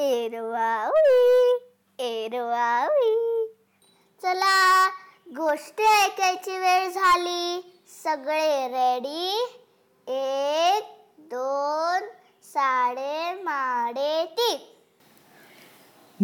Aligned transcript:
एरवावी 0.00 1.52
एरवावी 1.98 3.46
चला 4.22 4.88
गोष्टी 5.36 5.82
ऐकायची 5.82 6.58
वेळ 6.58 6.88
झाली. 6.88 7.72
सगळे 8.04 8.68
रेडी 8.68 9.44
एक 10.08 10.84
दोन 11.18 12.06
साडे 12.42 13.42
माडे 13.42 14.24
तीन. 14.24 14.58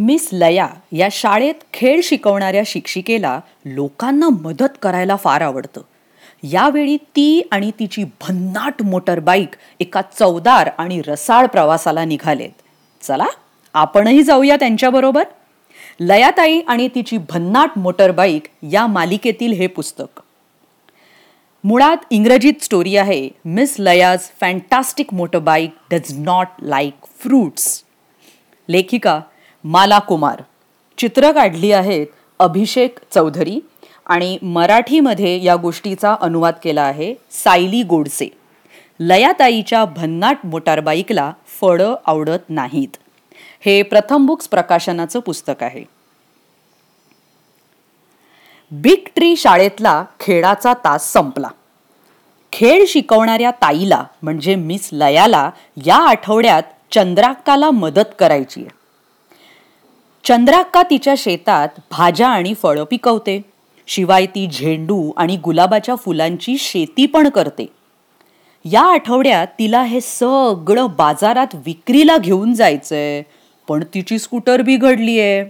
मिस 0.05 0.29
लया 0.33 0.69
या 0.93 1.09
शाळेत 1.13 1.55
खेळ 1.73 2.01
शिकवणाऱ्या 2.05 2.63
शिक्षिकेला 2.67 3.41
लोकांना 3.65 4.29
मदत 4.29 4.79
करायला 4.83 5.17
फार 5.17 5.41
आवडतं. 5.41 5.81
यावेळी 6.43 6.97
ती 6.97 7.49
आणि 7.53 7.71
तिची 7.71 8.05
भन्नाट 8.05 8.83
मोटर 8.83 9.19
बाईक 9.19 9.51
एका 9.81 10.03
चवदार 10.03 10.71
आणि 10.79 11.03
रसाळ 11.07 11.47
प्रवासाला 11.47 12.05
निघालेत. 12.05 12.63
चला. 13.01 13.27
आपणही 13.77 14.23
जाऊया 14.23 14.57
त्यांच्याबरोबर? 14.57 15.23
लयाताई 16.01 16.61
आणि 16.69 16.89
तिची 16.95 17.19
भन्नाट 17.19 17.79
मोटरबाईक 17.79 18.47
या 18.73 18.87
मालिकेतील 18.87 19.53
हे 19.53 19.67
पुस्तक. 19.67 20.21
मुळात 21.65 21.97
इंग्रजीत 22.11 22.62
स्टोरी 22.62 22.97
आहे 22.97 23.29
miss 23.45 23.77
Laya's 23.79 24.19
fantastic 24.41 25.15
motorbike 25.15 25.70
does 25.91 26.12
not 26.19 26.47
like 26.62 27.07
fruits 27.19 27.83
लेखिका 28.69 29.20
माला 29.65 29.98
कुमार 29.98 30.43
चित्र 30.98 31.33
काढली 31.33 31.73
आहेत 31.73 32.06
अभिषेक 32.39 32.98
चौधरी 33.15 33.61
आणि 34.06 34.39
मराठीमध्ये 34.43 35.43
या 35.45 35.56
गोष्टीचा 35.56 36.17
अनुवाद 36.20 36.55
केला 36.62 36.83
आहे 36.83 37.15
सायली 37.31 37.83
गोडसे. 37.83 38.29
लयाताईच्या 39.01 39.84
भन्नाट 39.84 40.37
मोटारबाईकला 40.45 41.33
फळं 41.61 41.95
आवडत 42.06 42.51
नाहीत. 42.51 42.97
हे 43.66 43.83
प्रथम 43.83 44.27
बुक्स 44.27 44.48
प्रकाशनाचं 44.48 45.20
पुस्तक 45.20 45.62
आहे. 45.62 45.84
बिग 48.70 49.09
ट्री 49.14 49.36
शाळेतला 49.36 50.05
खेळाचा 50.20 50.75
तास 50.75 51.12
संपला. 51.12 51.48
खेळ 52.53 52.84
शिकवणाऱ्या 52.89 53.50
ताईला 53.50 54.05
म्हणजे 54.22 54.55
मिस 54.55 54.89
लयाला 54.92 55.50
या 55.87 55.97
आठवड्यात 55.97 56.62
चंद्राक्काला 56.92 57.70
मदत 57.70 58.14
करायची 58.19 58.61
आहे. 58.61 58.70
चंद्राक्का 60.25 60.83
तिच्या 60.83 61.14
शेतात 61.19 61.69
भाज्या 61.91 62.28
आणि 62.28 62.55
फळं 62.55 62.84
पिकवते. 62.84 63.44
शिवाय 63.87 64.27
ती 64.27 64.47
झेंडू 64.47 65.12
आणि 65.17 65.37
गुलाबाच्या 65.37 65.94
फुलांची 65.94 66.59
शेती 66.59 67.06
पण 67.06 67.28
करते. 67.28 67.67
या 68.64 68.83
आठवड्यात 68.83 69.47
तिला 69.47 69.83
हे 69.83 70.00
सगळं 70.00 70.87
बाजारात 70.97 71.55
विक्रीला 71.55 72.19
घेऊन 72.19 72.55
जायचंय. 72.55 73.22
पण 73.69 73.84
तिची 73.95 74.19
स्कूटर 74.19 74.62
बिघडलीये. 74.62 75.45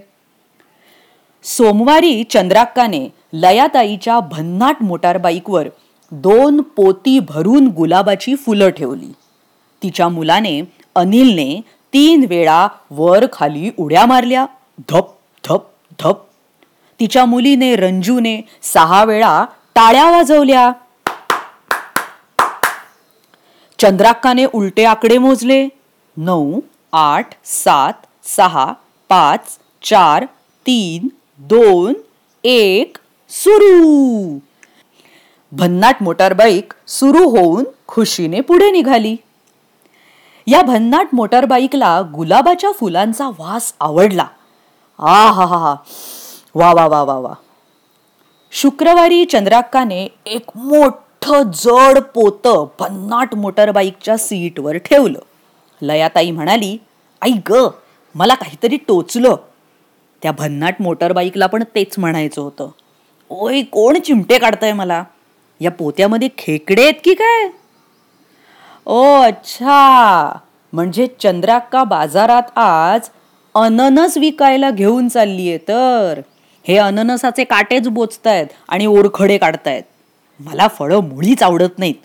सोमवारी 1.43 2.23
चंद्राक्काने 2.23 3.09
लयाताईच्या 3.33 4.19
भन्नाट 4.19 4.75
मोटारबाईकवर 4.81 5.67
दोन 6.11 6.61
पोती 6.61 7.19
भरून 7.19 7.67
गुलाबाची 7.67 8.35
फुलं 8.35 8.69
ठेवली. 8.69 9.13
तिच्या 9.83 10.09
मुलाने 10.09 10.61
अनिलने 10.95 11.61
तीन 11.93 12.25
वेळा 12.29 12.67
वर 12.91 13.25
खाली 13.33 13.69
उड्या 13.77 14.05
मारल्या. 14.05 14.45
धप 14.89 15.05
धप 15.47 15.61
धप. 15.99 16.17
तिच्या 16.99 17.25
मुलीने 17.25 17.75
रंजूने 17.75 18.41
सहा 18.61 19.03
वेळा 19.03 19.45
टाळ्या 19.75 20.11
वाजवल्या. 20.11 20.71
चंद्राक्काने 23.79 24.45
उलटे 24.45 24.85
आकडे 24.85 25.17
मोजले. 25.17 25.67
नऊ 26.17 26.59
आठ 26.91 27.29
सात 27.45 27.93
सहा 28.35 28.65
पाच 29.09 29.57
चार 29.83 30.25
तीन 30.65 31.07
दोन 31.37 31.93
एक 32.43 32.97
सुरू. 33.29 34.39
भन्नाट 35.51 36.01
मोटारबाईक 36.01 36.73
सुरू 36.87 37.29
होऊन 37.29 37.63
खुशीने 37.87 38.41
पुढे 38.41 38.71
निघाली. 38.71 39.15
या 40.47 40.61
भन्नाट 40.61 41.07
मोटारबाईकला 41.13 42.01
गुलाबाच्या 42.01 42.71
फुलांचा 42.71 43.29
वास 43.29 43.73
आवडला. 43.79 44.27
आ 44.99 45.31
हा 45.31 45.45
हा 45.45 45.57
हा 45.57 45.75
वा 46.55 46.73
वा 46.73 46.85
वा 46.87 47.01
वा 47.03 47.17
वा. 47.17 47.33
शुक्रवारी 48.51 49.25
चंद्राक्काने 49.25 50.07
एक 50.25 50.49
मोठं 50.55 51.51
जड 51.51 51.99
पोत 52.15 52.47
भन्नाट 52.79 53.35
मोटारबाईकच्या 53.35 54.17
सीटवर 54.17 54.77
ठेवलं. 54.77 55.19
लयाताई 55.81 56.31
म्हणाली 56.31 56.77
आई 57.21 57.33
ग 57.49 57.67
मला 58.15 58.35
काहीतरी 58.35 58.77
टोचलं. 58.77 59.35
त्या 60.21 60.31
भन्नाट 60.31 60.75
मोटारबाईकला 60.79 61.47
पण 61.47 61.63
तेच 61.75 61.99
म्हणायचं 61.99 62.41
होतं. 62.41 62.69
ओय 63.29 63.61
कोण 63.61 63.99
चिमटे 63.99 64.39
काढतंय 64.39 64.73
मला? 64.73 65.03
या 65.61 65.71
पोत्यामध्ये 65.71 66.29
खेकडे 66.37 66.83
आहेत 66.83 66.93
की 67.03 67.13
काय? 67.13 67.49
ओ 68.85 69.03
अच्छा. 69.03 70.31
म्हणजे 70.73 71.07
चंद्राक्का 71.07 71.83
बाजारात 71.83 72.57
आज 72.57 73.09
अननस 73.55 74.17
विकायला 74.17 74.71
घेऊन 74.71 75.07
चाललीये 75.07 75.57
तर? 75.57 76.21
हे 76.67 76.77
अननसाचे 76.77 77.43
काटेच 77.43 77.87
बोचतायत 77.87 78.47
आणि 78.69 78.85
ओरखडे 78.85 79.37
काढतायत. 79.37 79.83
मला 80.39 80.67
फळं 80.67 80.99
मुळीच 80.99 81.43
आवडत 81.43 81.79
नाहीत. 81.79 81.95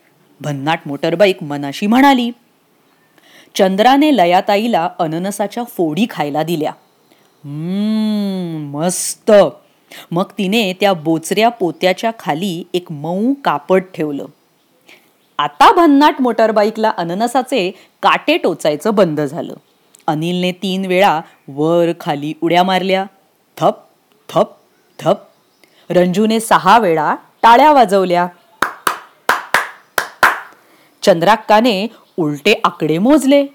भन्नाट 0.41 0.81
मोटरबाईक 0.87 1.43
मनाशी 1.43 1.87
म्हणाली. 1.87 2.31
चंद्राने 3.55 4.17
लयाताईला 4.17 4.91
अननसाच्या 4.99 5.65
फोडी 5.65 6.07
खायला 6.11 6.43
दिल्या. 6.43 6.73
मस्त. 8.73 9.33
मग 10.11 10.25
तिने 10.39 10.73
त्या 10.73 10.93
बोचऱ्या 10.93 11.49
पोत्याच्या 11.49 12.11
खाली 12.19 12.65
एक 12.75 12.93
मऊ 12.93 13.35
कापड 13.45 13.83
ठेवलं. 13.95 14.25
आता 15.39 15.73
भन्नाट 15.73 16.15
मोटरबाईकला 16.21 16.93
अननसाचे 16.97 17.71
काटे 18.03 18.37
टोचायचं 18.37 18.95
बंद 18.95 19.21
झालं. 19.21 19.55
अनिलने 20.07 20.53
तीन 20.53 20.85
वेळा 20.85 21.21
वर 21.49 21.93
खाली 22.01 22.33
उड्या 22.43 22.63
मारल्या. 22.63 23.05
थप 23.57 23.75
थप 24.29 24.49
थप. 24.99 25.17
रंजूने 25.91 26.41
सहा 26.41 26.79
वेळा 26.79 27.15
टाळ्या 27.43 27.73
वाजवल्या. 27.73 28.27
चंद्राक्काने 31.03 31.87
उलटे 32.19 32.61
आकडे 32.65 32.99
मोजले. 32.99 33.47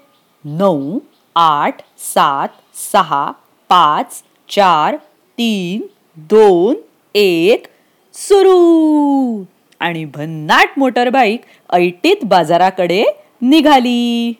नऊ 0.44 0.98
आठ 1.36 1.76
सात 1.98 2.48
सहा 2.92 3.32
पाच 3.68 4.22
चार 4.48 4.96
तीन 5.38 5.86
दोन 6.16 6.74
एक 7.14 7.66
सुरू. 8.14 9.44
आणि 9.80 10.04
भन्नाट 10.04 10.68
मोटरबाईक 10.76 11.40
ऐटीत 11.70 12.16
बाजाराकडे 12.24 13.04
निघाली. 13.42 14.32